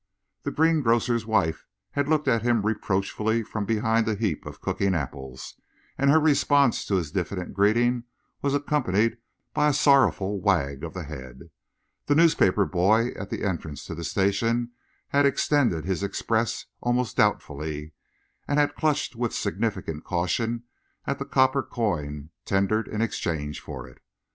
The 0.41 0.49
greengrocer's 0.49 1.27
wife 1.27 1.67
had 1.91 2.07
looked 2.07 2.27
at 2.27 2.41
him 2.41 2.65
reproachfully 2.65 3.43
from 3.43 3.65
behind 3.67 4.07
a 4.07 4.15
heap 4.15 4.47
of 4.47 4.59
cooking 4.59 4.95
apples, 4.95 5.61
and 5.95 6.09
her 6.09 6.19
response 6.19 6.85
to 6.85 6.95
his 6.95 7.11
diffident 7.11 7.53
greeting 7.53 8.05
was 8.41 8.55
accompanied 8.55 9.17
by 9.53 9.67
a 9.67 9.73
sorrowful 9.73 10.41
wag 10.41 10.83
of 10.83 10.95
the 10.95 11.03
head. 11.03 11.51
The 12.07 12.15
newspaper 12.15 12.65
boy 12.65 13.09
at 13.09 13.29
the 13.29 13.43
entrance 13.43 13.85
to 13.85 13.93
the 13.93 14.03
station 14.03 14.71
had 15.09 15.27
extended 15.27 15.85
his 15.85 16.01
Express 16.01 16.65
almost 16.81 17.17
doubtfully 17.17 17.93
and 18.47 18.57
had 18.57 18.73
clutched 18.73 19.15
with 19.15 19.35
significant 19.35 20.03
caution 20.03 20.63
at 21.05 21.19
the 21.19 21.25
copper 21.25 21.61
coin 21.61 22.31
tendered 22.45 22.87
in 22.87 23.03
exchange 23.03 23.59
for 23.61 23.87
it. 23.87 24.01